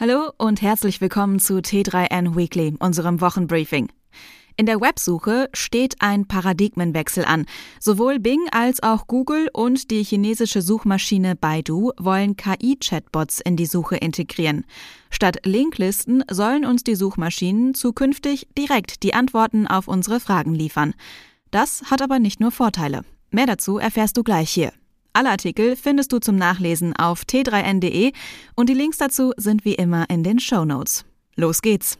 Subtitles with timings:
[0.00, 3.90] Hallo und herzlich willkommen zu T3N Weekly, unserem Wochenbriefing.
[4.56, 7.44] In der Websuche steht ein Paradigmenwechsel an.
[7.80, 13.96] Sowohl Bing als auch Google und die chinesische Suchmaschine Baidu wollen KI-Chatbots in die Suche
[13.96, 14.64] integrieren.
[15.10, 20.94] Statt Linklisten sollen uns die Suchmaschinen zukünftig direkt die Antworten auf unsere Fragen liefern.
[21.50, 23.02] Das hat aber nicht nur Vorteile.
[23.30, 24.72] Mehr dazu erfährst du gleich hier.
[25.12, 28.12] Alle Artikel findest du zum Nachlesen auf t3n.de
[28.54, 31.04] und die Links dazu sind wie immer in den Show Notes.
[31.36, 31.98] Los geht's!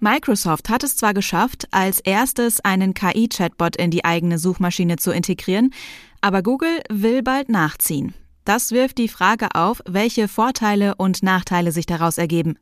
[0.00, 5.72] Microsoft hat es zwar geschafft, als erstes einen KI-Chatbot in die eigene Suchmaschine zu integrieren,
[6.20, 8.12] aber Google will bald nachziehen.
[8.44, 12.58] Das wirft die Frage auf, welche Vorteile und Nachteile sich daraus ergeben.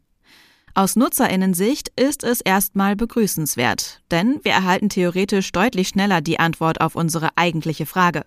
[0.74, 6.96] Aus Nutzerinnensicht ist es erstmal begrüßenswert, denn wir erhalten theoretisch deutlich schneller die Antwort auf
[6.96, 8.24] unsere eigentliche Frage.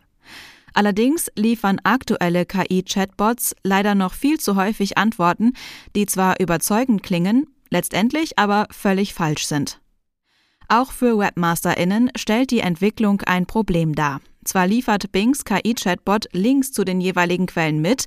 [0.76, 5.54] Allerdings liefern aktuelle KI-Chatbots leider noch viel zu häufig Antworten,
[5.96, 9.82] die zwar überzeugend klingen, letztendlich aber völlig falsch sind.
[10.68, 14.22] Auch für Webmasterinnen stellt die Entwicklung ein Problem dar.
[14.44, 18.06] Zwar liefert Bings KI-Chatbot Links zu den jeweiligen Quellen mit,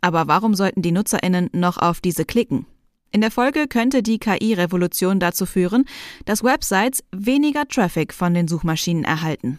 [0.00, 2.66] aber warum sollten die Nutzerinnen noch auf diese klicken?
[3.12, 5.84] In der Folge könnte die KI-Revolution dazu führen,
[6.26, 9.58] dass Websites weniger Traffic von den Suchmaschinen erhalten.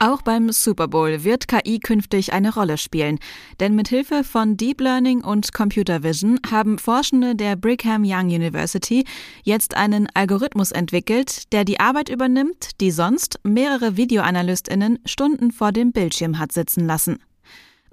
[0.00, 3.18] Auch beim Super Bowl wird KI künftig eine Rolle spielen,
[3.60, 9.04] denn mit Hilfe von Deep Learning und Computer Vision haben Forschende der Brigham Young University
[9.44, 15.92] jetzt einen Algorithmus entwickelt, der die Arbeit übernimmt, die sonst mehrere Videoanalystinnen Stunden vor dem
[15.92, 17.18] Bildschirm hat sitzen lassen.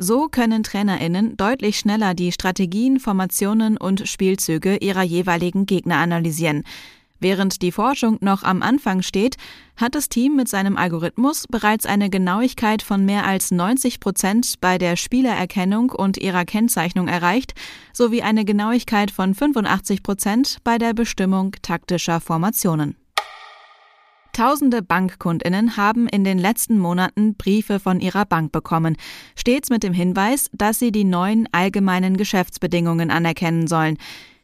[0.03, 6.63] So können Trainerinnen deutlich schneller die Strategien, Formationen und Spielzüge ihrer jeweiligen Gegner analysieren.
[7.19, 9.37] Während die Forschung noch am Anfang steht,
[9.77, 14.79] hat das Team mit seinem Algorithmus bereits eine Genauigkeit von mehr als 90 Prozent bei
[14.79, 17.53] der Spielererkennung und ihrer Kennzeichnung erreicht,
[17.93, 22.95] sowie eine Genauigkeit von 85 Prozent bei der Bestimmung taktischer Formationen.
[24.33, 28.95] Tausende Bankkundinnen haben in den letzten Monaten Briefe von ihrer Bank bekommen,
[29.35, 33.97] stets mit dem Hinweis, dass sie die neuen allgemeinen Geschäftsbedingungen anerkennen sollen.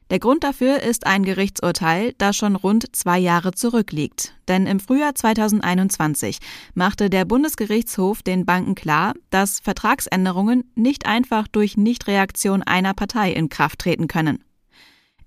[0.10, 4.34] Der Grund dafür ist ein Gerichtsurteil, das schon rund zwei Jahre zurückliegt.
[4.48, 6.40] Denn im Frühjahr 2021
[6.76, 13.50] machte der Bundesgerichtshof den Banken klar, dass Vertragsänderungen nicht einfach durch Nichtreaktion einer Partei in
[13.50, 14.40] Kraft treten können.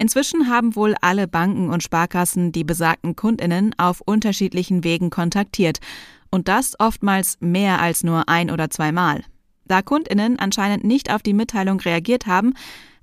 [0.01, 5.79] Inzwischen haben wohl alle Banken und Sparkassen die besagten Kundinnen auf unterschiedlichen Wegen kontaktiert
[6.31, 9.23] und das oftmals mehr als nur ein oder zweimal.
[9.67, 12.55] Da Kundinnen anscheinend nicht auf die Mitteilung reagiert haben,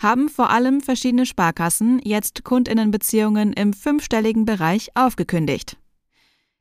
[0.01, 5.77] haben vor allem verschiedene Sparkassen jetzt Kundinnenbeziehungen im fünfstelligen Bereich aufgekündigt.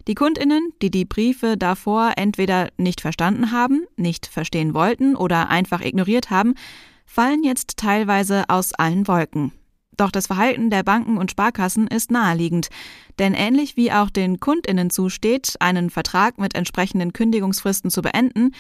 [0.07, 5.81] Die Kundinnen, die die Briefe davor entweder nicht verstanden haben, nicht verstehen wollten oder einfach
[5.81, 6.57] ignoriert haben,
[7.07, 9.53] fallen jetzt teilweise aus allen Wolken.
[9.97, 12.69] Doch das Verhalten der Banken und Sparkassen ist naheliegend,
[13.19, 18.53] denn ähnlich wie auch den Kundinnen zusteht, einen Vertrag mit entsprechenden Kündigungsfristen zu beenden,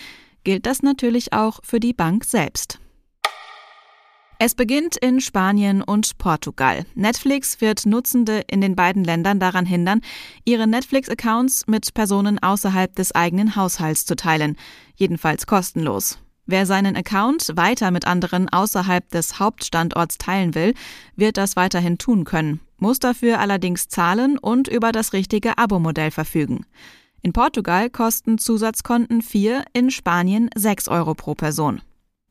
[0.44, 2.78] gilt das natürlich auch für die Bank selbst.
[4.38, 6.84] Es beginnt in Spanien und Portugal.
[6.94, 10.02] Netflix wird Nutzende in den beiden Ländern daran hindern,
[10.44, 14.56] ihre Netflix-Accounts mit Personen außerhalb des eigenen Haushalts zu teilen,
[14.94, 16.18] jedenfalls kostenlos.
[16.46, 20.74] Wer seinen Account weiter mit anderen außerhalb des Hauptstandorts teilen will,
[21.16, 26.64] wird das weiterhin tun können, muss dafür allerdings zahlen und über das richtige Abo-Modell verfügen.
[27.20, 31.82] In Portugal kosten Zusatzkonten 4, in Spanien 6 Euro pro Person.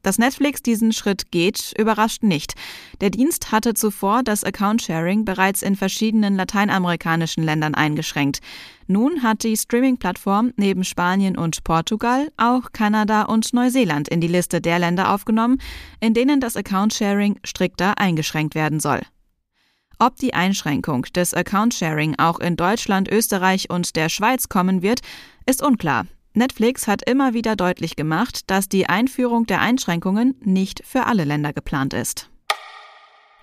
[0.05, 2.53] Dass Netflix diesen Schritt geht, überrascht nicht.
[3.01, 8.37] Der Dienst hatte zuvor das Account-Sharing bereits in verschiedenen lateinamerikanischen Ländern eingeschränkt.
[8.85, 14.61] Nun hat die Streaming-Plattform neben Spanien und Portugal auch Kanada und Neuseeland in die Liste
[14.61, 15.57] der Länder aufgenommen,
[15.99, 19.01] in denen das Account-Sharing strikter eingeschränkt werden soll.
[19.97, 24.99] Ob die Einschränkung des Account-Sharing auch in Deutschland, Österreich und der Schweiz kommen wird,
[25.47, 26.05] ist unklar.
[26.35, 31.53] Netflix hat immer wieder deutlich gemacht, dass die Einführung der Einschränkungen nicht für alle Länder
[31.53, 32.29] geplant ist.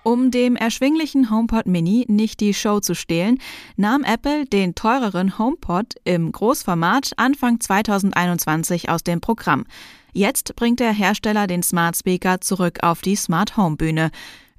[0.03, 3.39] Um dem erschwinglichen HomePod Mini nicht die Show zu stehlen,
[3.77, 9.65] nahm Apple den teureren HomePod im Großformat Anfang 2021 aus dem Programm.
[10.11, 14.11] Jetzt bringt der Hersteller den Smart Speaker zurück auf die Smart Home Bühne.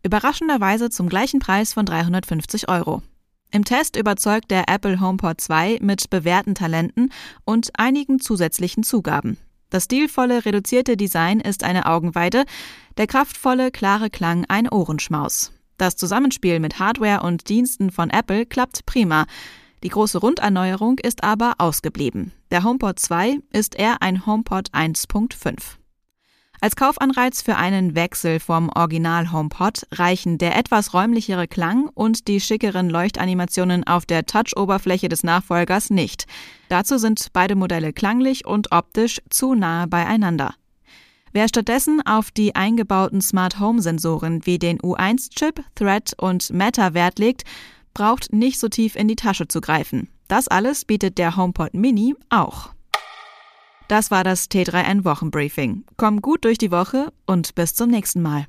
[0.02, 3.02] Überraschenderweise zum gleichen Preis von 350 Euro.
[3.54, 7.12] Im Test überzeugt der Apple HomePod 2 mit bewährten Talenten
[7.44, 9.38] und einigen zusätzlichen Zugaben.
[9.70, 12.46] Das stilvolle, reduzierte Design ist eine Augenweide,
[12.96, 15.52] der kraftvolle, klare Klang ein Ohrenschmaus.
[15.78, 19.24] Das Zusammenspiel mit Hardware und Diensten von Apple klappt prima.
[19.84, 22.32] Die große Runderneuerung ist aber ausgeblieben.
[22.50, 25.76] Der HomePod 2 ist eher ein HomePod 1.5.
[26.64, 32.40] Als Kaufanreiz für einen Wechsel vom Original HomePod reichen der etwas räumlichere Klang und die
[32.40, 36.25] schickeren Leuchtanimationen auf der Touch-Oberfläche des Nachfolgers nicht.
[36.70, 40.55] Dazu sind beide Modelle klanglich und optisch zu nahe beieinander.
[41.34, 47.19] Wer stattdessen auf die eingebauten Smart Home Sensoren wie den U1-Chip, Thread und Meta Wert
[47.19, 47.43] legt,
[47.93, 50.08] braucht nicht so tief in die Tasche zu greifen.
[50.28, 52.74] Das alles bietet der HomePod Mini auch.
[53.88, 55.84] Das war das T3N Wochenbriefing.
[55.96, 58.46] Komm gut durch die Woche und bis zum nächsten Mal.